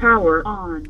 [0.00, 0.86] Power on.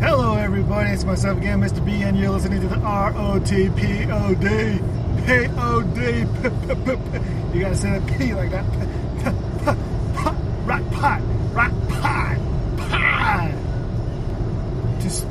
[0.00, 0.90] Hello, everybody.
[0.90, 1.84] It's myself again, Mr.
[1.86, 4.44] B, and you're listening to the R-O-T-P-O-D.
[5.24, 6.26] P-O-D.
[7.56, 8.64] You gotta say that P like that.
[10.66, 11.22] Rock pot.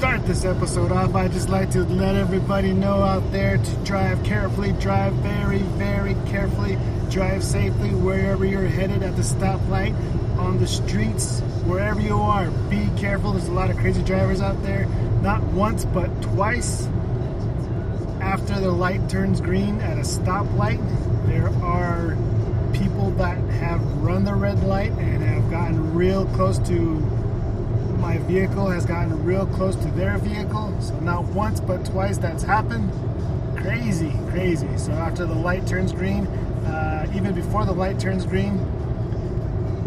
[0.02, 4.23] Start this episode off, I'd just like to let everybody know out there to drive
[4.23, 6.75] carefully, drive very, very carefully,
[7.11, 9.93] drive safely wherever you're headed at the stoplight,
[10.39, 12.50] on the streets, wherever you are.
[12.68, 13.33] Be careful.
[13.33, 14.87] There's a lot of crazy drivers out there.
[15.21, 16.87] Not once, but twice
[18.21, 20.81] after the light turns green at a stoplight,
[21.28, 22.18] there are
[22.73, 27.21] people that have run the red light and have gotten real close to
[28.01, 30.75] my vehicle has gotten real close to their vehicle.
[30.82, 32.92] So not once but twice that's happened.
[33.55, 34.75] Crazy, crazy.
[34.78, 36.25] So after the light turns green,
[36.66, 38.58] uh, even before the light turns green,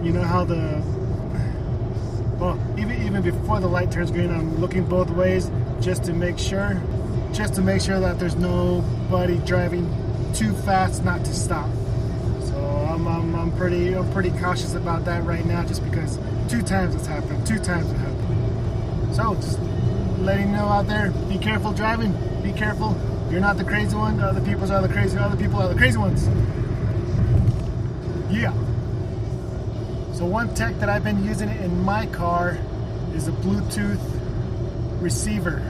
[0.03, 0.81] you know how the
[2.39, 6.39] well, even even before the light turns green, I'm looking both ways just to make
[6.39, 6.81] sure,
[7.33, 9.91] just to make sure that there's nobody driving
[10.35, 11.69] too fast not to stop.
[12.43, 12.57] So
[12.91, 16.19] I'm, I'm, I'm pretty I'm pretty cautious about that right now, just because
[16.55, 19.15] two times it's happened, two times it happened.
[19.17, 19.59] So just
[20.21, 22.97] letting you know out there, be careful driving, be careful.
[23.29, 24.21] You're not the crazy one.
[24.21, 25.19] Other people are the crazy.
[25.19, 26.29] Other people are the crazy ones.
[28.31, 28.53] Yeah.
[30.13, 32.57] So one tech that I've been using in my car
[33.15, 34.01] is a Bluetooth
[35.03, 35.61] receiver.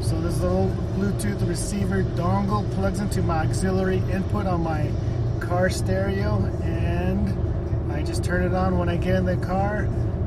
[0.00, 4.90] So this little Bluetooth receiver dongle plugs into my auxiliary input on my
[5.38, 7.37] car stereo, and
[8.08, 9.80] just turn it on when I get in the car.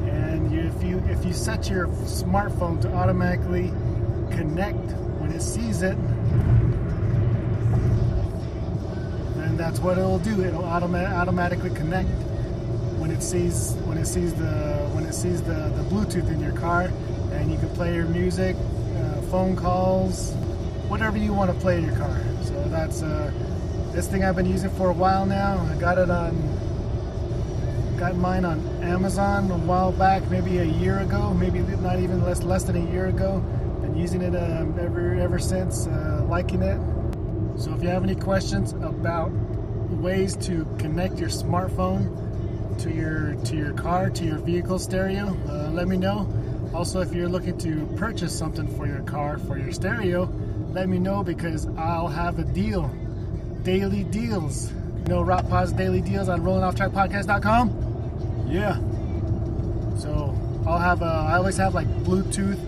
[0.05, 3.69] And you, if you if you set your smartphone to automatically
[4.29, 5.97] connect when it sees it,
[9.37, 10.43] then that's what it'll do.
[10.43, 12.09] It'll automa- automatically connect
[12.99, 16.53] when it sees when it sees the when it sees the, the Bluetooth in your
[16.53, 16.91] car,
[17.31, 18.55] and you can play your music,
[18.95, 20.33] uh, phone calls,
[20.87, 22.21] whatever you want to play in your car.
[22.43, 23.31] So that's uh,
[23.91, 25.57] this thing I've been using for a while now.
[25.71, 26.61] I got it on
[28.01, 32.41] got mine on Amazon a while back, maybe a year ago, maybe not even less
[32.41, 33.37] less than a year ago.
[33.83, 36.79] Been using it um, ever ever since, uh, liking it.
[37.59, 39.29] So if you have any questions about
[39.91, 42.09] ways to connect your smartphone
[42.79, 46.25] to your to your car to your vehicle stereo uh, let me know
[46.73, 50.31] also if you're looking to purchase something for your car for your stereo
[50.71, 52.87] let me know because i'll have a deal
[53.63, 54.71] daily deals
[55.07, 57.90] know rock pause daily deals on rollinofftrackpodcast.com
[58.51, 58.75] yeah
[59.97, 60.35] so
[60.67, 62.59] i'll have a, i always have like bluetooth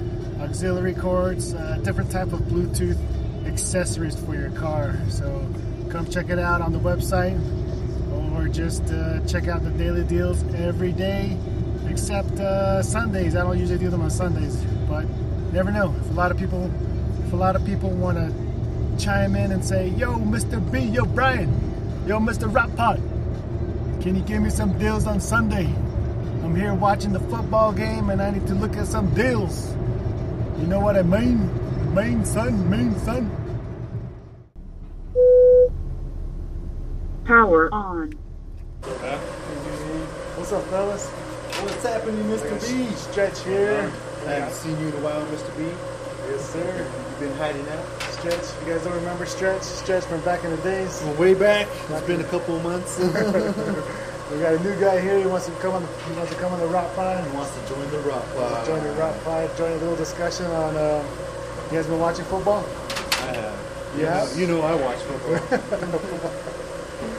[0.41, 2.97] auxiliary cords uh, different type of bluetooth
[3.45, 5.45] accessories for your car so
[5.89, 7.37] come check it out on the website
[8.35, 11.37] or just uh, check out the daily deals every day,
[11.87, 13.35] except uh, Sundays.
[13.35, 14.55] I don't usually do them on Sundays,
[14.89, 15.05] but
[15.51, 15.93] never know.
[16.01, 16.71] If a lot of people,
[17.25, 20.59] if a lot of people want to chime in and say, "Yo, Mr.
[20.71, 21.49] B, yo, Brian,
[22.07, 22.53] yo, Mr.
[22.53, 23.01] Rap Pod,
[24.03, 25.65] can you give me some deals on Sunday?
[26.43, 29.73] I'm here watching the football game and I need to look at some deals.
[30.59, 31.49] You know what I mean?
[31.93, 33.31] Main son, main son."
[37.23, 38.11] Power on.
[40.35, 41.07] What's up, fellas?
[41.07, 42.59] What's happening, Mr.
[42.59, 42.93] B?
[42.95, 43.89] Stretch here.
[44.27, 45.57] I haven't seen you in a while, Mr.
[45.57, 45.63] B.
[46.29, 47.02] Yes, sir.
[47.23, 47.85] Been hiding out.
[48.11, 48.43] Stretch.
[48.67, 49.61] You guys don't remember Stretch?
[49.61, 51.01] Stretch from back in the days.
[51.05, 51.67] Well, way back.
[51.89, 52.99] It's been a couple of months.
[54.31, 55.19] We got a new guy here.
[55.19, 55.83] He wants to come on.
[55.83, 57.23] The, He wants to come on the rock pod.
[57.23, 58.25] He wants to join the rock.
[58.35, 59.55] Uh, Join the rock pod.
[59.57, 60.75] Join a little discussion on.
[60.75, 61.05] Uh,
[61.69, 62.65] you guys been watching football?
[62.65, 63.59] I have.
[63.99, 64.33] Yeah.
[64.35, 65.37] You know I watch football.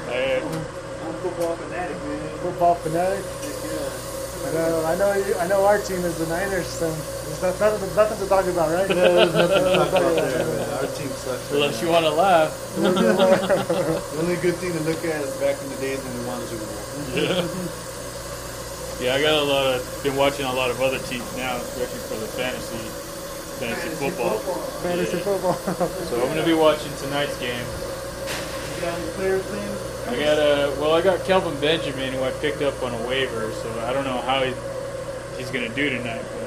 [0.09, 2.39] Hey, I'm football fanatic, man.
[2.39, 3.25] Football fanatic.
[3.25, 4.49] Yeah.
[4.49, 4.85] I know.
[4.87, 5.13] I know.
[5.27, 5.65] You, I know.
[5.67, 6.89] Our team is the Niners, so
[7.41, 8.89] there's not- nothing, nothing to talk about, right?
[8.89, 10.71] There's nothing to talk about there, man.
[10.75, 11.27] Our team sucks.
[11.27, 12.51] right unless you want to laugh.
[12.75, 16.41] The only good thing to look at is back in the days when we won
[16.41, 16.81] the Super Bowl.
[19.01, 21.99] Yeah, I got a lot of been watching a lot of other teams now, especially
[22.09, 22.79] for the fantasy
[23.59, 24.39] fantasy football.
[24.87, 25.23] Fantasy Yeah.
[25.25, 25.55] football.
[26.09, 27.59] So I'm gonna be watching tonight's game.
[27.59, 29.77] You got any players playing?
[30.09, 33.51] I got a well, I got Kelvin Benjamin who I picked up on a waiver,
[33.63, 34.55] so I don't know how he,
[35.39, 36.44] he's gonna do tonight, but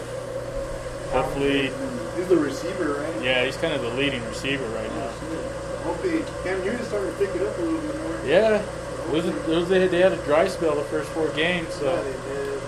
[1.11, 1.71] hopefully,
[2.15, 3.21] He's the receiver, right?
[3.23, 5.09] yeah, he's kind of the leading receiver right now.
[5.85, 8.19] Hopefully, Cam Newton's starting to pick it up a little bit more.
[8.25, 11.67] Yeah, it was it was they, they had a dry spell the first four games,
[11.69, 12.61] Yeah, so they did.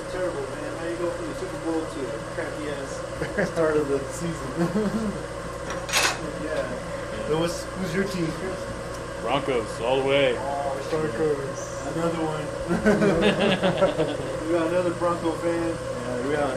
[0.00, 0.76] It's terrible, man.
[0.78, 4.50] How you go from the Super Bowl to a crappy ass start of the season?
[6.44, 6.64] yeah.
[7.28, 8.58] So what's, who's your team, Chris?
[9.22, 10.36] Broncos all the way.
[10.38, 10.60] Oh.
[10.90, 11.70] Broncos.
[11.94, 12.44] Another one.
[14.46, 15.76] we got another Bronco fan.
[15.76, 16.56] Yeah, we got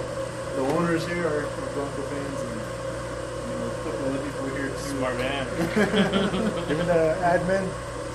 [0.57, 4.69] the owners here are, are Bronco fans, and you know, a couple other people here
[4.69, 4.97] too.
[4.97, 5.45] Smart man.
[6.73, 7.69] Even the admin,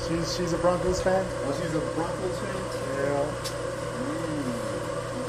[0.09, 1.25] she's she's a Broncos fan.
[1.47, 2.59] Oh, she's a Broncos fan.
[2.99, 3.25] Yeah.
[4.03, 4.59] Mm.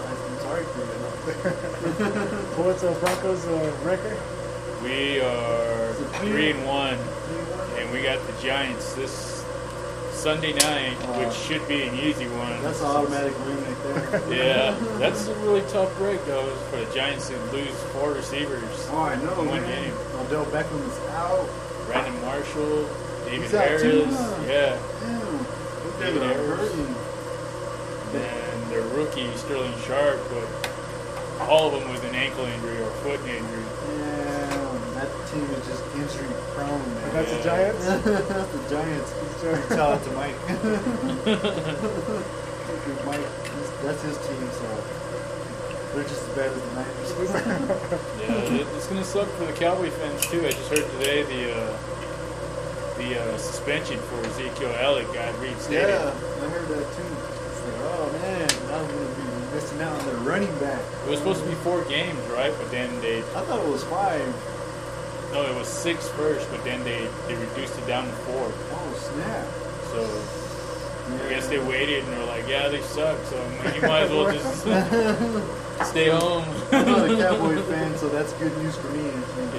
[0.09, 0.87] I'm sorry for you.
[1.23, 4.17] So what's the Broncos uh, record?
[4.81, 6.29] We are Is it three?
[6.31, 6.97] three and one,
[7.77, 9.32] and we got the Giants this
[10.23, 12.61] Sunday night, which should be an easy one.
[12.63, 14.21] That's an automatic win right there.
[14.33, 18.63] Yeah, that's a really tough break though for the Giants to lose four receivers.
[18.91, 19.83] Oh, I know, One man.
[19.83, 19.93] game.
[20.21, 21.49] Odell Beckham is out.
[21.87, 22.87] Brandon Marshall,
[23.25, 24.43] David He's out too, Harris, huh?
[24.47, 25.99] yeah, Damn.
[25.99, 26.71] David Harris.
[26.71, 26.95] hurting.
[28.15, 30.69] and their rookie Sterling Shepard, but
[31.49, 33.63] all of them with an ankle injury or foot injury.
[35.33, 37.13] Damn, team is just injury prone, man.
[37.13, 37.85] That's the Giants.
[37.85, 38.03] That's
[38.51, 39.13] the Giants.
[39.43, 40.37] You tell it to Mike.
[43.05, 44.83] Mike, he's- that's his team, so
[45.93, 47.11] they're just as bad as the Niners.
[48.23, 48.31] Yeah,
[48.61, 50.45] it, it's gonna suck for the Cowboy fans too.
[50.45, 51.77] I just heard today the uh,
[52.97, 55.89] the uh, suspension for Ezekiel Elliott got reinstated.
[55.89, 56.09] yeah,
[56.41, 57.03] I heard that too.
[57.03, 60.81] It's like, oh man, now I'm gonna be missing out on the running back.
[61.05, 62.53] It was supposed to be four games, right?
[62.57, 64.33] But then they I thought it was five.
[65.33, 68.45] No, it was six first, but then they they reduced it down to four.
[68.73, 69.47] Oh snap!
[69.91, 69.99] So
[71.13, 71.25] Yeah.
[71.25, 73.17] I guess they waited and they're like, yeah, they suck.
[73.25, 74.61] So I mean, you might as well just
[75.91, 76.45] stay home.
[76.71, 79.03] I'm not a Cowboy fan, so that's good news for me.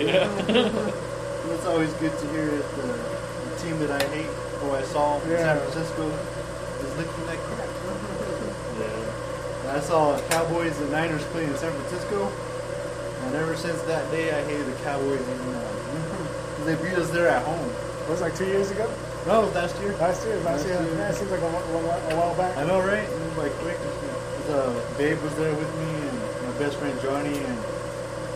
[0.07, 0.25] Yeah.
[1.53, 4.27] it's always good to hear that the, the team that I hate,
[4.61, 5.39] who I saw in Yeah.
[5.39, 7.69] San Francisco, is looking like crap.
[8.81, 9.73] yeah.
[9.77, 12.31] I saw Cowboys and Niners play in San Francisco,
[13.27, 15.63] and ever since that day, I hated the Cowboys even more.
[16.57, 17.71] 'Cause they beat us there at home.
[18.05, 18.89] It was like two years ago.
[19.27, 19.93] No, it was last year.
[19.97, 20.83] Last year, last, Last year.
[20.83, 20.95] year.
[20.99, 22.57] Yeah, it seems like a, wh- wh- a while back.
[22.59, 23.05] I know, right?
[23.09, 23.79] It was like quick.
[23.81, 27.59] 'Cause, Uh, Babe was there with me, and my best friend Johnny, and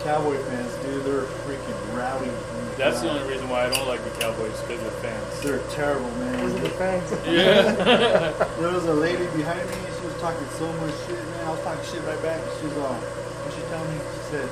[0.01, 2.31] Cowboy fans, dude, they're freaking rowdy.
[2.77, 5.41] That's the only reason why I don't like the Cowboys because of fans.
[5.43, 6.39] They're terrible, man.
[6.39, 7.11] Those are the fans.
[7.29, 8.33] Yeah.
[8.59, 9.75] There was a lady behind me.
[9.99, 11.45] She was talking so much shit, man.
[11.45, 12.39] I was talking shit right back.
[12.59, 13.97] She's all, what she tell me?
[14.15, 14.47] She said,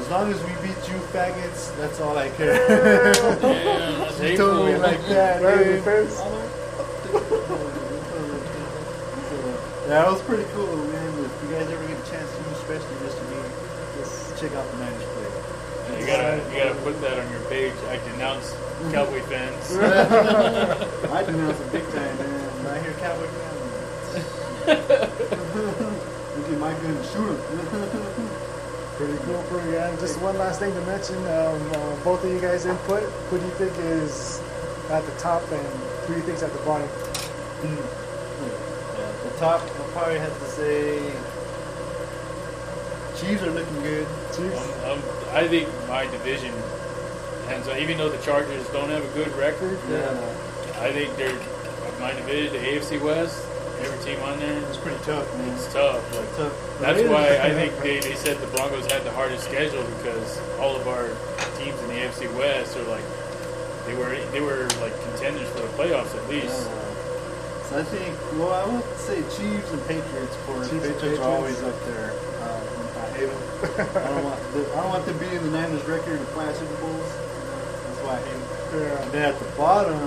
[0.00, 3.12] "As long as we beat you, faggots, that's all I care." yeah,
[3.42, 5.78] that's she told me like that, Right in dude.
[5.78, 6.18] the face.
[6.20, 6.50] I'm like,
[9.28, 9.36] so,
[9.88, 11.08] yeah, it was pretty cool, man.
[11.24, 13.50] If you guys ever get a chance to, especially just to meet,
[13.98, 15.26] just check out the Niners play.
[16.00, 17.72] You gotta, you gotta put that on your page.
[17.88, 18.52] I denounce
[18.92, 19.74] Cowboy fans.
[21.12, 22.50] I denounce them big time, man.
[22.62, 23.56] When I hear Cowboy fans,
[26.36, 27.38] look at my gun and shoot him.
[28.98, 29.90] Pretty cool, pretty good.
[29.90, 33.04] And just one last thing to mention, um, uh, both of you guys input.
[33.30, 34.42] Who do you think is
[34.90, 35.66] at the top and
[36.02, 36.88] who do you think's at the bottom?
[37.62, 40.98] Yeah, the top, I'll probably have to say
[43.20, 44.06] Chiefs are looking good.
[44.34, 44.58] Chiefs?
[44.84, 46.52] Um, um, I think my division,
[47.48, 49.78] and so even though the Chargers don't have a good record,
[50.80, 51.38] I think they're
[52.00, 53.44] my division, the AFC West.
[53.80, 55.48] Every team on there, It's pretty tough, man.
[55.54, 56.02] it's tough.
[56.14, 56.80] Like It's tough.
[56.80, 57.10] That's It is.
[57.10, 60.86] why I think they, they said the Broncos had the hardest schedule because all of
[60.88, 61.08] our
[61.58, 63.04] teams in the AFC West are like
[63.86, 66.42] they were they were like contenders for the playoffs at Yeah.
[66.42, 66.68] least.
[67.70, 71.20] So I think, well, I would say Chiefs and Patriots for Chiefs Patriots, Patriots.
[71.20, 72.12] are always up there.
[72.40, 72.64] Uh,
[72.96, 73.42] I hate them.
[73.96, 76.74] I don't want the, I don't want them beating the Niners record in five Super
[76.80, 77.12] Bowls.
[77.12, 78.80] That's why I hate them.
[78.80, 79.02] Yeah.
[79.04, 80.00] And then at the bottom,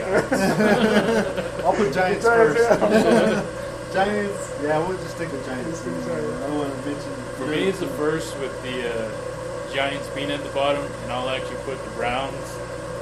[0.00, 1.64] Giants.
[1.64, 3.92] I'll put Giants Giants, first.
[3.92, 5.68] Giants, yeah, we'll just stick with Giants.
[5.70, 6.42] Just stick with Giants.
[6.42, 7.12] I don't want to mention.
[7.36, 11.28] For me, it's the first with the uh, Giants being at the bottom, and I'll
[11.28, 12.34] actually put the Browns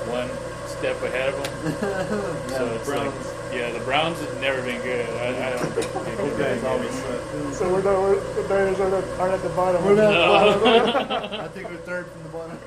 [0.09, 0.29] one
[0.67, 1.73] step ahead of them.
[1.83, 3.15] yeah, so the Browns.
[3.15, 5.05] like, yeah, the Browns have never been good.
[5.21, 6.69] I, I don't think they've Those been guys good.
[6.71, 7.55] always suck.
[7.55, 9.85] So we're not, we're, the Niners are, not, are at the bottom.
[9.85, 10.61] We're not No.
[10.65, 11.41] bottom.
[11.41, 12.59] I think we're third from the bottom.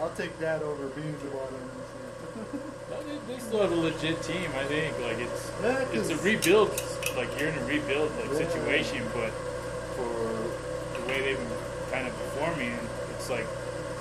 [0.00, 1.54] I'll take that over being at the bottom.
[2.94, 4.50] No, they, they still have a legit team.
[4.56, 6.70] I think like it's Yeah, it's a 'cause- rebuild.
[7.16, 8.48] Like you're in a rebuild like Yeah.
[8.48, 9.30] situation, but
[9.96, 11.58] for the way they've been
[11.90, 12.78] kind of performing,
[13.16, 13.46] it's like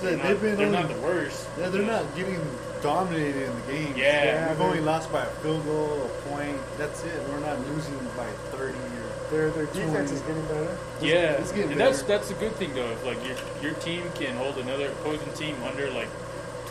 [0.02, 1.48] they're, not, they've been they're only- not the worst.
[1.60, 2.42] Yeah, they're not getting
[2.82, 3.94] dominated in the game.
[3.96, 4.50] Yeah.
[4.50, 4.62] we've mm-hmm.
[4.62, 6.58] only lost by a field goal, a point.
[6.78, 7.22] That's it.
[7.30, 10.78] We're not losing by thirty or Their, their defense is getting better.
[11.02, 12.92] Yeah, it's getting and that's that's a good thing though.
[12.92, 16.10] If like your your team can hold another opposing team under like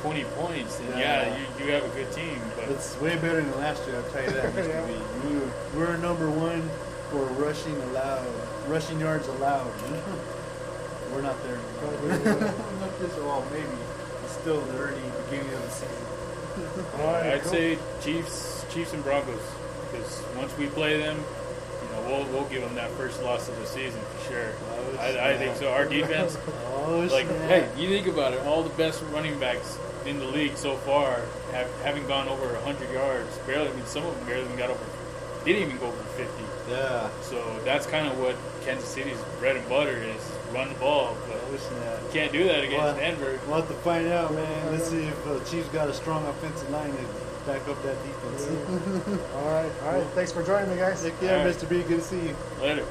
[0.02, 1.38] twenty points, then yeah, Yeah.
[1.58, 2.40] you, you have a good team.
[2.56, 3.96] But It's way better than last year.
[3.96, 4.52] I'll tell you that.
[4.68, 4.84] Yeah.
[5.28, 6.68] We were, we're number one
[7.10, 8.26] for rushing allowed,
[8.68, 9.70] rushing yards allowed.
[11.12, 11.58] we're not there.
[11.78, 12.54] Probably, anymore.
[12.80, 13.14] not this.
[13.16, 13.66] Well, maybe.
[14.24, 15.96] It's still the early beginning of the season.
[17.00, 17.52] All right, I'd cool.
[17.52, 19.40] say Chiefs, Chiefs and Broncos,
[19.90, 23.56] because once we play them, you know, we'll we'll give them that first loss of
[23.58, 24.52] the season for sure.
[24.70, 25.70] Oh, I, I think so.
[25.72, 26.36] Our defense,
[26.76, 27.48] Oh, like, snap.
[27.48, 31.22] hey, you think about it, all the best running backs in the league so far
[31.52, 33.38] have haven't gone over 100 yards.
[33.38, 34.84] Barely, I mean, some of them barely even got over.
[35.44, 36.30] Didn't even go over 50.
[36.70, 37.08] Yeah.
[37.22, 41.16] So that's kind of what Kansas City's bread and butter is: run the ball.
[41.28, 42.00] But snap.
[42.06, 43.40] you can't do that against Well, Denver.
[43.46, 44.72] We'll have to find out, man.
[44.72, 47.04] Let's see if uh, Chiefs got a strong offensive line to
[47.46, 48.46] back up that defense.
[49.34, 50.06] All right, all right.
[50.14, 51.02] Thanks for joining me, guys.
[51.02, 51.54] Take care, All right.
[51.54, 51.68] Mr.
[51.68, 51.82] B.
[51.82, 52.36] Good to see you.
[52.60, 52.86] Later.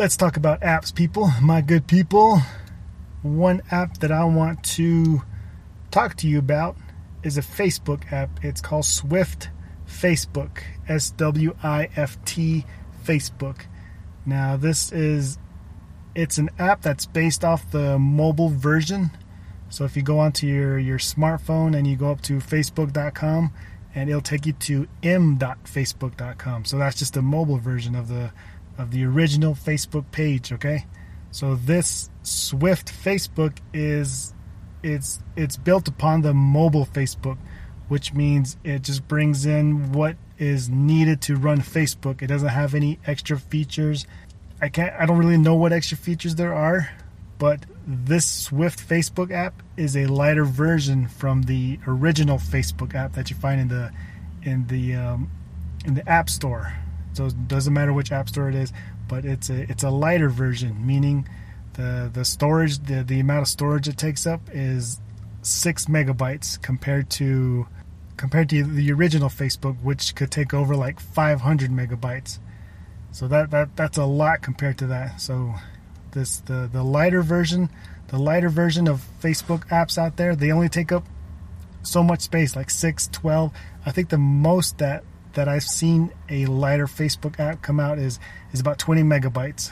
[0.00, 1.30] Let's talk about apps, people.
[1.42, 2.40] My good people.
[3.20, 5.20] One app that I want to
[5.90, 6.78] talk to you about
[7.22, 8.42] is a Facebook app.
[8.42, 9.50] It's called Swift
[9.86, 10.62] Facebook.
[10.88, 12.64] S W I F T
[13.04, 13.66] Facebook.
[14.24, 15.38] Now, this is
[16.14, 19.10] it's an app that's based off the mobile version.
[19.68, 23.52] So if you go onto your your smartphone and you go up to facebook.com
[23.94, 26.64] and it'll take you to m.facebook.com.
[26.64, 28.32] So that's just the mobile version of the
[28.80, 30.86] of the original Facebook page, okay?
[31.30, 34.34] So this Swift Facebook is
[34.82, 37.38] it's it's built upon the mobile Facebook,
[37.88, 42.22] which means it just brings in what is needed to run Facebook.
[42.22, 44.06] It doesn't have any extra features.
[44.60, 46.90] I can't I don't really know what extra features there are,
[47.38, 53.30] but this Swift Facebook app is a lighter version from the original Facebook app that
[53.30, 53.92] you find in the
[54.42, 55.30] in the um,
[55.84, 56.74] in the App Store.
[57.12, 58.72] So it doesn't matter which app store it is,
[59.08, 61.28] but it's a it's a lighter version, meaning
[61.74, 65.00] the the storage the, the amount of storage it takes up is
[65.42, 67.66] six megabytes compared to
[68.16, 72.38] compared to the original Facebook, which could take over like 500 megabytes.
[73.12, 75.20] So that that that's a lot compared to that.
[75.20, 75.54] So
[76.12, 77.70] this the the lighter version,
[78.08, 81.04] the lighter version of Facebook apps out there, they only take up
[81.82, 83.52] so much space, like 6, 12.
[83.86, 85.02] I think the most that
[85.34, 88.18] that I've seen a lighter Facebook app come out is
[88.52, 89.70] is about 20 megabytes,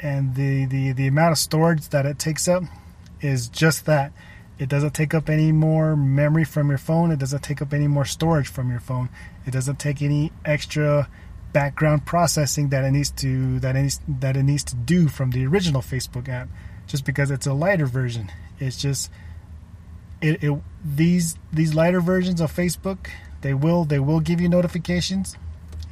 [0.00, 2.64] and the the the amount of storage that it takes up
[3.20, 4.12] is just that.
[4.56, 7.10] It doesn't take up any more memory from your phone.
[7.10, 9.08] It doesn't take up any more storage from your phone.
[9.46, 11.08] It doesn't take any extra
[11.52, 15.32] background processing that it needs to that it needs, that it needs to do from
[15.32, 16.48] the original Facebook app.
[16.86, 18.30] Just because it's a lighter version,
[18.60, 19.10] it's just
[20.20, 23.08] it, it these these lighter versions of Facebook
[23.44, 25.36] they will they will give you notifications.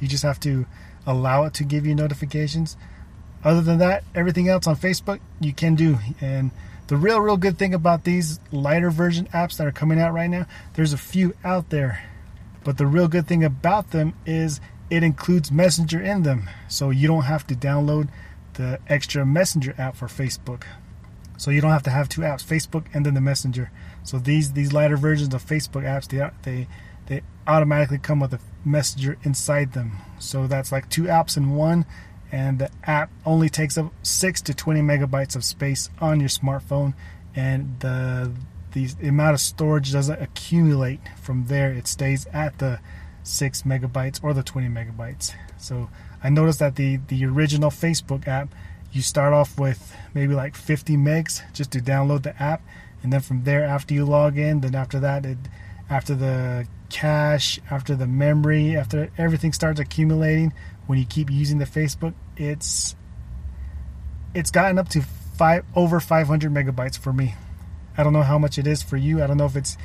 [0.01, 0.65] You just have to
[1.05, 2.75] allow it to give you notifications.
[3.43, 5.99] Other than that, everything else on Facebook you can do.
[6.19, 6.49] And
[6.87, 10.31] the real real good thing about these lighter version apps that are coming out right
[10.31, 12.03] now, there's a few out there.
[12.63, 16.49] But the real good thing about them is it includes Messenger in them.
[16.67, 18.09] So you don't have to download
[18.55, 20.63] the extra Messenger app for Facebook.
[21.37, 23.69] So you don't have to have two apps, Facebook and then the Messenger.
[24.03, 26.67] So these these lighter versions of Facebook apps, they they
[27.07, 29.97] they automatically come with a Messenger inside them.
[30.19, 31.85] So that's like two apps in one,
[32.31, 36.93] and the app only takes up six to twenty megabytes of space on your smartphone,
[37.35, 38.31] and the
[38.71, 41.71] the amount of storage doesn't accumulate from there.
[41.71, 42.79] It stays at the
[43.21, 45.33] six megabytes or the 20 megabytes.
[45.57, 45.89] So
[46.23, 48.53] I noticed that the the original Facebook app,
[48.93, 52.61] you start off with maybe like 50 megs just to download the app,
[53.01, 55.37] and then from there, after you log in, then after that, it
[55.93, 60.51] after the cache, after the memory, after everything starts accumulating,
[60.87, 62.95] when you keep using the Facebook, it's
[64.33, 65.03] it's gotten up to
[65.37, 67.35] five over 500 megabytes for me.
[67.95, 69.21] I don't know how much it is for you.
[69.23, 69.77] I don't know if it's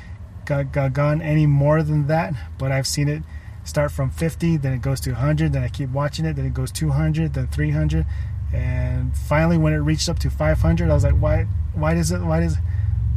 [0.45, 3.21] got, got gone any more than that, but I've seen it
[3.63, 6.55] start from 50, then it goes to 100, then I keep watching it, then it
[6.55, 8.03] goes 200, then 300,
[8.51, 11.43] and finally when it reached up to 500, I was like, why?
[11.73, 12.19] Why does it?
[12.21, 12.57] Why does?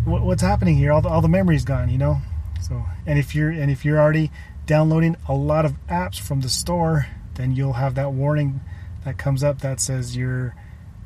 [0.05, 0.93] What, what's happening here?
[0.93, 2.21] All the all the memory's gone, you know.
[2.63, 4.31] So, and if you're and if you're already
[4.67, 8.61] downloading a lot of apps from the store, then you'll have that warning
[9.05, 10.55] that comes up that says your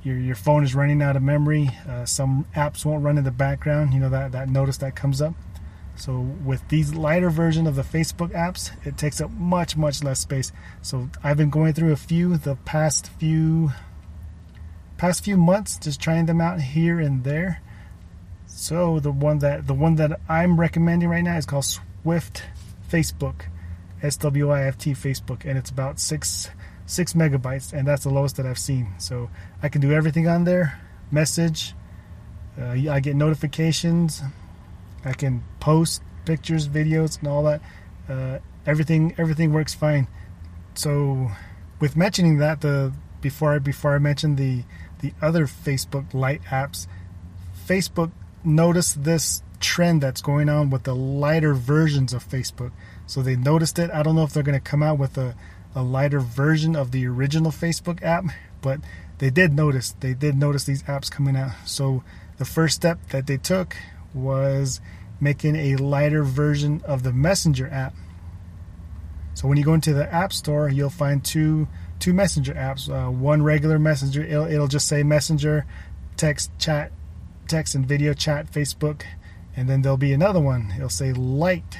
[0.02, 1.70] your your phone is running out of memory.
[1.88, 3.94] Uh, some apps won't run in the background.
[3.94, 5.34] You know that that notice that comes up.
[5.96, 10.20] So with these lighter version of the Facebook apps, it takes up much much less
[10.20, 10.52] space.
[10.82, 13.72] So I've been going through a few the past few
[14.98, 17.62] past few months, just trying them out here and there.
[18.58, 22.42] So the one that the one that I'm recommending right now is called Swift
[22.90, 23.42] Facebook,
[24.02, 26.48] S W I F T Facebook, and it's about six
[26.86, 28.94] six megabytes, and that's the lowest that I've seen.
[28.96, 29.28] So
[29.62, 30.80] I can do everything on there.
[31.10, 31.74] Message,
[32.58, 34.22] uh, I get notifications.
[35.04, 37.60] I can post pictures, videos, and all that.
[38.08, 40.08] Uh, everything everything works fine.
[40.74, 41.30] So,
[41.78, 44.64] with mentioning that, the before I before I mentioned the
[45.00, 46.86] the other Facebook Lite apps,
[47.68, 48.12] Facebook
[48.46, 52.72] noticed this trend that's going on with the lighter versions of Facebook.
[53.06, 53.90] So they noticed it.
[53.90, 55.34] I don't know if they're going to come out with a,
[55.74, 58.24] a lighter version of the original Facebook app,
[58.60, 58.80] but
[59.18, 59.94] they did notice.
[60.00, 61.52] They did notice these apps coming out.
[61.64, 62.02] So
[62.38, 63.76] the first step that they took
[64.12, 64.80] was
[65.20, 67.94] making a lighter version of the Messenger app.
[69.34, 72.90] So when you go into the App Store, you'll find two two Messenger apps.
[72.90, 75.66] Uh, one regular Messenger, it'll, it'll just say Messenger,
[76.16, 76.92] text, chat,
[77.48, 79.02] text and video chat, Facebook,
[79.56, 80.72] and then there'll be another one.
[80.76, 81.78] It'll say Lite,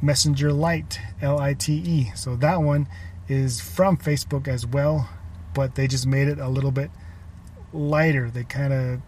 [0.00, 2.12] Messenger Lite, L I T E.
[2.14, 2.88] So that one
[3.28, 5.08] is from Facebook as well,
[5.54, 6.90] but they just made it a little bit
[7.72, 8.30] lighter.
[8.30, 9.00] They kind of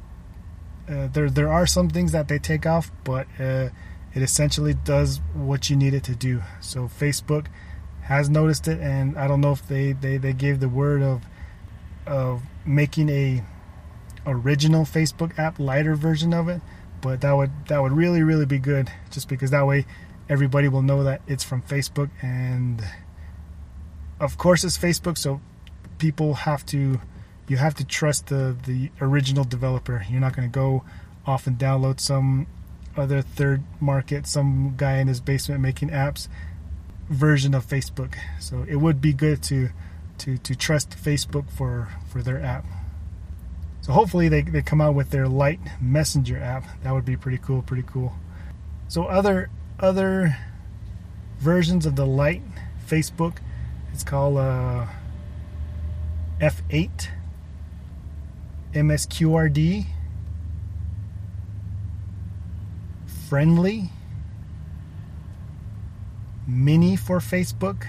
[0.89, 3.69] uh, there there are some things that they take off, but uh,
[4.15, 6.43] it essentially does what you need it to do.
[6.61, 7.47] So Facebook
[8.03, 11.23] has noticed it, and I don't know if they, they, they gave the word of
[12.05, 13.45] of making a
[14.27, 16.61] original Facebook app lighter version of it,
[17.01, 19.87] but that would that would really really be good, just because that way
[20.29, 22.83] everybody will know that it's from Facebook, and
[24.21, 25.41] of course it's Facebook, so
[25.99, 27.01] people have to
[27.49, 30.05] you have to trust the the original developer.
[30.09, 30.85] You're not going to go
[31.27, 32.47] off and download some
[32.97, 36.29] other third market, some guy in his basement making apps
[37.09, 38.15] version of Facebook.
[38.41, 39.71] So it would be good to
[40.19, 42.65] to to trust Facebook for for their app.
[43.83, 46.65] So hopefully they, they come out with their light Messenger app.
[46.83, 48.15] That would be pretty cool, pretty cool.
[48.89, 50.37] So other other
[51.39, 52.43] versions of the light
[52.87, 53.39] Facebook,
[53.93, 54.87] it's called uh,
[56.41, 57.09] F8
[58.73, 59.87] MSQRD
[63.29, 63.91] Friendly
[66.47, 67.87] Mini for Facebook,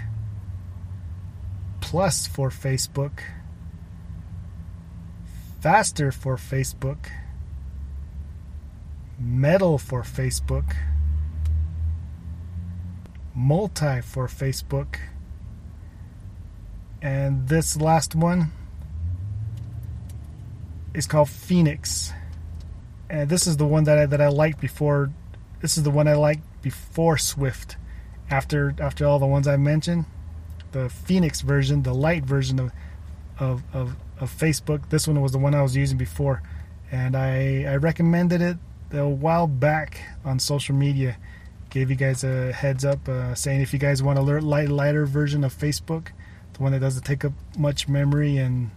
[1.81, 3.19] Plus for Facebook,
[5.63, 7.09] Faster for Facebook,
[9.17, 10.75] Metal for Facebook,
[13.33, 14.97] Multi for Facebook,
[17.01, 18.51] and this last one
[20.93, 22.11] is called Phoenix.
[23.09, 25.11] And this is the one that I, that I liked before.
[25.61, 27.77] This is the one I liked before Swift
[28.29, 30.07] after after all the ones I mentioned,
[30.73, 32.73] the Phoenix version, the light version of
[33.39, 34.89] of, of, of Facebook.
[34.89, 36.41] This one was the one I was using before,
[36.91, 38.57] and I I recommended it
[38.91, 41.17] a while back on social media.
[41.69, 45.05] Gave you guys a heads up, uh, saying if you guys want a light lighter
[45.05, 46.09] version of Facebook,
[46.53, 48.69] the one that doesn't take up much memory and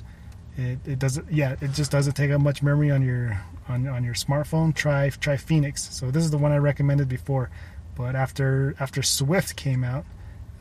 [0.57, 4.03] it, it doesn't yeah it just doesn't take up much memory on your on, on
[4.03, 7.51] your smartphone try try phoenix so this is the one i recommended before
[7.96, 10.05] but after after Swift came out,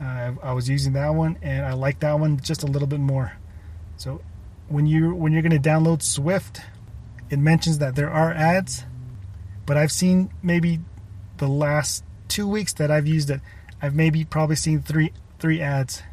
[0.01, 3.01] uh, I was using that one, and I like that one just a little bit
[3.01, 3.33] more.
[3.97, 4.21] So
[4.67, 6.61] when you when you're going to download Swift,
[7.29, 8.85] it mentions that there are ads,
[9.65, 10.79] but I've seen maybe
[11.37, 13.41] the last two weeks that I've used it,
[13.81, 16.03] I've maybe probably seen three three ads.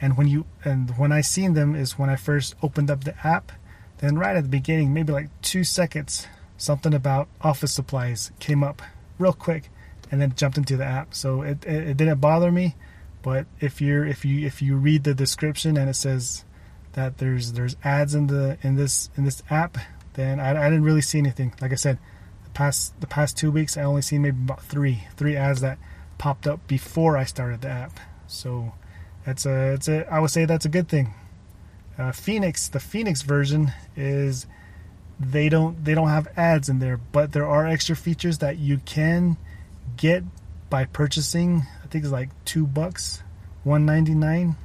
[0.00, 3.14] And when you and when I seen them is when I first opened up the
[3.26, 3.52] app.
[3.98, 8.80] Then right at the beginning, maybe like two seconds, something about office supplies came up
[9.18, 9.68] real quick
[10.10, 11.14] and then jumped into the app.
[11.14, 12.76] So it, it, it, didn't bother me.
[13.22, 16.44] But if you're if you if you read the description and it says
[16.92, 19.78] that there's there's ads in the in this in this app,
[20.14, 21.54] then I, I didn't really see anything.
[21.60, 21.98] Like I said,
[22.44, 25.78] the past the past two weeks I only seen maybe about three three ads that
[26.18, 27.98] popped up before I started the app.
[28.26, 28.72] So
[29.24, 31.14] that's a it's a I would say that's a good thing.
[31.98, 34.46] Uh, Phoenix the Phoenix version is
[35.18, 38.78] they don't they don't have ads in there, but there are extra features that you
[38.78, 39.36] can
[39.96, 40.24] get
[40.70, 41.66] by purchasing.
[41.84, 43.22] I think it's like two bucks,
[43.64, 44.56] one ninety nine.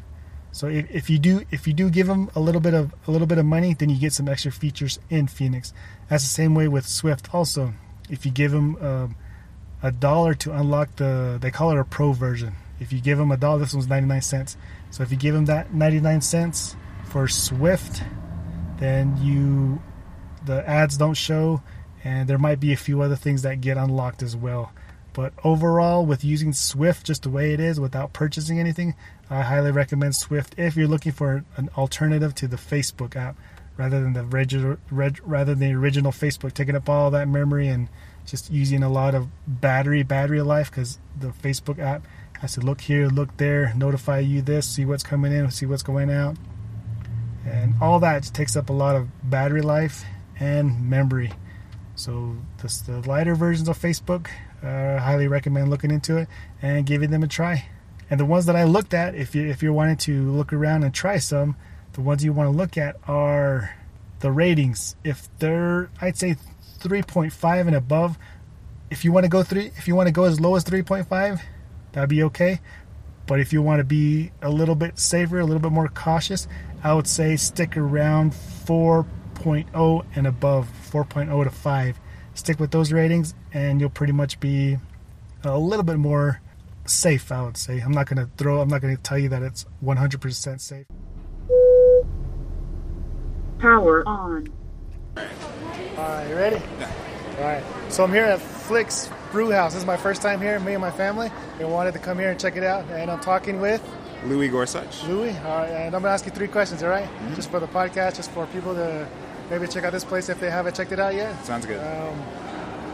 [0.55, 3.11] So if, if you do if you do give them a little bit of a
[3.11, 5.73] little bit of money, then you get some extra features in Phoenix.
[6.07, 7.35] That's the same way with Swift.
[7.35, 7.73] Also,
[8.09, 9.07] if you give them uh,
[9.83, 12.53] a dollar to unlock the they call it a pro version.
[12.79, 14.55] If you give them a dollar, this one's ninety nine cents.
[14.91, 18.01] So if you give them that ninety nine cents for Swift,
[18.77, 19.81] then you
[20.45, 21.63] the ads don't show,
[22.01, 24.71] and there might be a few other things that get unlocked as well.
[25.15, 28.95] But overall, with using Swift just the way it is without purchasing anything,
[29.29, 33.37] I highly recommend Swift if you're looking for an alternative to the Facebook app
[33.77, 34.77] rather than the
[35.25, 37.87] rather than the original Facebook taking up all that memory and
[38.25, 42.05] just using a lot of battery battery life because the Facebook app
[42.41, 45.83] has to look here, look there, notify you this, see what's coming in, see what's
[45.83, 46.35] going out,
[47.45, 50.03] and all that takes up a lot of battery life
[50.41, 51.31] and memory.
[51.95, 54.27] So this, the lighter versions of Facebook,
[54.65, 56.27] uh, highly recommend looking into it
[56.61, 57.67] and giving them a try.
[58.09, 60.83] And the ones that I looked at, if you if you're wanting to look around
[60.83, 61.55] and try some,
[61.93, 63.75] the ones you want to look at are
[64.19, 64.95] the ratings.
[65.03, 66.35] If they're, I'd say
[66.79, 68.17] 3.5 and above.
[68.91, 71.41] If you want to go three, if you want to go as low as 3.5,
[71.91, 72.59] that'd be okay.
[73.27, 76.47] But if you want to be a little bit safer, a little bit more cautious,
[76.83, 81.99] I would say stick around 4.0 and above, 4.0 to 5.
[82.35, 84.77] Stick with those ratings, and you'll pretty much be
[85.45, 86.41] uh, a little bit more
[86.85, 87.31] safe.
[87.31, 87.79] I would say.
[87.79, 88.61] I'm not going to throw.
[88.61, 90.85] I'm not going to tell you that it's 100% safe.
[93.59, 94.49] Power on.
[95.17, 95.23] All
[95.97, 96.61] right, you ready?
[96.79, 96.91] Yeah.
[97.37, 97.63] All right.
[97.89, 99.73] So I'm here at Flicks Brew House.
[99.73, 100.59] This is my first time here.
[100.59, 101.31] Me and my family.
[101.57, 102.85] We wanted to come here and check it out.
[102.89, 103.81] And I'm talking with
[104.25, 105.03] Louis Gorsuch.
[105.05, 105.37] Louis.
[105.39, 105.69] All right.
[105.69, 106.83] And I'm gonna ask you three questions.
[106.83, 107.05] All right?
[107.05, 107.35] Mm-hmm.
[107.35, 109.07] Just for the podcast, just for people to
[109.49, 111.43] maybe check out this place if they haven't checked it out yet.
[111.45, 111.79] Sounds good.
[111.79, 112.15] Um,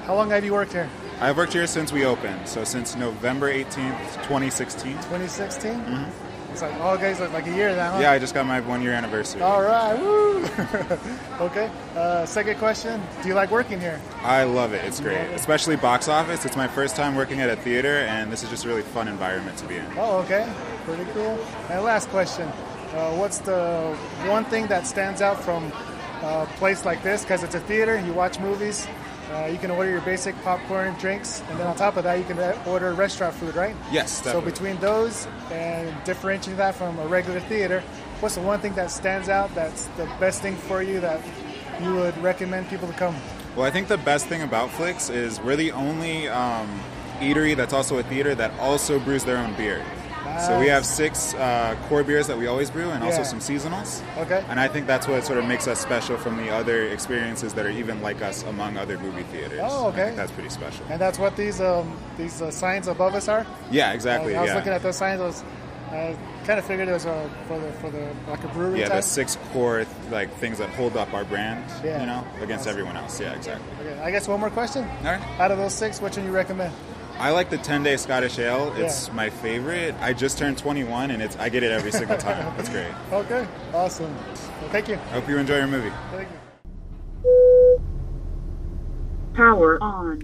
[0.06, 0.90] how long have you worked here?
[1.20, 4.94] I've worked here since we opened, so since November 18th, 2016.
[4.94, 5.74] 2016.
[5.74, 6.10] Mhm.
[6.52, 7.94] It's like oh, guys, like, like a year now.
[7.94, 8.00] Huh?
[8.02, 9.42] Yeah, I just got my one year anniversary.
[9.42, 9.98] All right.
[9.98, 10.44] Woo.
[11.46, 11.72] okay.
[11.96, 14.02] Uh, second question: Do you like working here?
[14.22, 14.84] I love it.
[14.84, 16.44] It's great, especially box office.
[16.44, 19.08] It's my first time working at a theater, and this is just a really fun
[19.08, 19.86] environment to be in.
[19.96, 20.52] Oh, okay.
[20.84, 21.40] Pretty cool.
[21.70, 22.48] And last question.
[22.94, 25.72] Uh, what's the one thing that stands out from
[26.22, 27.24] a place like this?
[27.24, 28.88] Because it's a theater, you watch movies,
[29.32, 32.26] uh, you can order your basic popcorn, drinks, and then on top of that, you
[32.26, 33.76] can uh, order restaurant food, right?
[33.92, 37.82] Yes, So between those and differentiating that from a regular theater,
[38.20, 41.22] what's the one thing that stands out that's the best thing for you that
[41.82, 43.16] you would recommend people to come?
[43.56, 46.82] Well, I think the best thing about Flix is we're the only um,
[47.20, 49.84] eatery that's also a theater that also brews their own beer.
[50.46, 54.02] So we have six uh, core beers that we always brew, and also some seasonals.
[54.18, 54.44] Okay.
[54.50, 57.66] And I think that's what sort of makes us special from the other experiences that
[57.66, 59.60] are even like us among other movie theaters.
[59.64, 60.02] Oh, okay.
[60.02, 60.86] I think that's pretty special.
[60.90, 63.46] And that's what these um, these uh, signs above us are.
[63.72, 64.36] Yeah, exactly.
[64.36, 64.56] I, was yeah.
[64.56, 65.22] looking at those signs.
[65.22, 65.44] I was
[65.92, 68.88] I kind of figured it was uh, for the for the like a brewery yeah,
[68.88, 68.98] type.
[68.98, 72.00] the six core like things that hold up our brand, Yeah.
[72.00, 73.20] you know, against everyone else.
[73.20, 73.68] Yeah, exactly.
[73.86, 74.88] Okay, I guess one more question.
[75.00, 75.22] All right.
[75.40, 76.74] Out of those six, which one do you recommend?
[77.22, 78.74] I like the 10 day Scottish Ale.
[78.76, 79.14] It's Yeah.
[79.14, 79.94] my favorite.
[80.02, 82.52] I just turned 21 and it's I get it every single time.
[82.58, 82.92] That's great.
[83.12, 84.12] Okay, awesome.
[84.60, 84.96] Well, thank you.
[84.96, 85.92] I hope you enjoy your movie.
[86.12, 86.28] Thank
[87.24, 87.82] you.
[89.36, 90.24] Power on.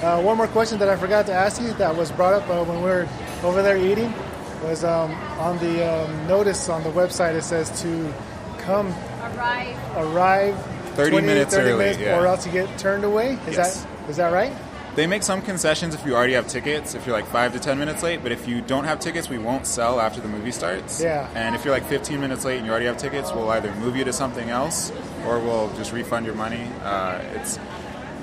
[0.00, 2.62] Uh, one more question that I forgot to ask you that was brought up uh,
[2.64, 3.08] when we were
[3.42, 4.14] over there eating
[4.62, 7.34] was um, on the um, notice on the website.
[7.34, 8.14] It says to
[8.58, 8.94] come
[9.36, 9.76] arrive.
[9.96, 12.18] arrive 30 20 minutes 30 early, minutes yeah.
[12.18, 13.38] or else you get turned away.
[13.48, 13.82] Is Yes.
[13.82, 14.52] that is that right?
[14.94, 17.78] They make some concessions if you already have tickets, if you're like 5 to 10
[17.78, 21.00] minutes late, but if you don't have tickets, we won't sell after the movie starts.
[21.00, 21.30] Yeah.
[21.34, 23.96] And if you're like 15 minutes late and you already have tickets, we'll either move
[23.96, 24.92] you to something else
[25.26, 26.68] or we'll just refund your money.
[26.82, 27.58] Uh, it's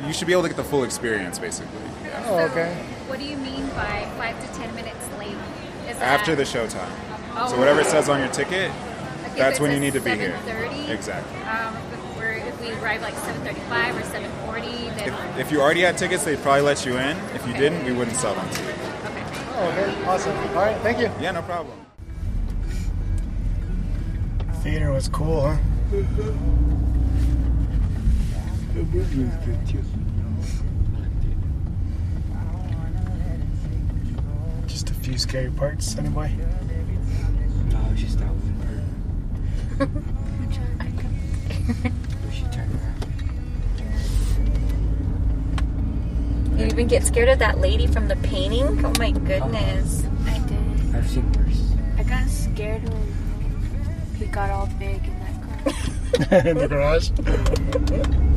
[0.06, 1.80] you should be able to get the full experience basically.
[2.06, 2.24] Yeah.
[2.28, 2.74] Oh, okay.
[3.08, 5.36] What do you mean by five to ten minutes late?
[5.90, 6.88] Is that After the showtime.
[7.36, 8.70] Oh, So whatever it says on your ticket,
[9.24, 10.38] Like, if that's when you need to be here.
[10.46, 11.42] 7:30, Exactly.
[11.44, 14.38] Um, if, we're, if we arrive like seven thirty-five or seven forty, then
[15.32, 17.18] If, if you already had tickets, they'd probably let you in.
[17.34, 18.68] If you didn't, we wouldn't sell them to you.
[18.70, 19.24] okay.
[19.56, 20.06] Oh, okay.
[20.06, 20.38] Awesome.
[20.38, 20.78] All right.
[20.82, 21.12] Thank you.
[21.22, 21.76] Yeah, no problem.
[24.62, 25.58] Theater was cool, huh?
[34.68, 36.34] Just a few scary parts, anyway.
[37.72, 39.89] No, it's just that one part.
[42.28, 42.99] we should around.
[46.60, 48.86] You even get scared of that lady from the painting?
[48.86, 50.04] Oh my goodness.
[50.26, 50.93] I did.
[50.93, 51.74] I've seen worse.
[51.98, 53.15] I got scared when
[54.17, 56.39] he got all big in that car.
[56.45, 57.12] In the garage.